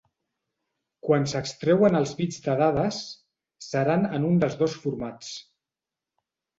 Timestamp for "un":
4.35-4.45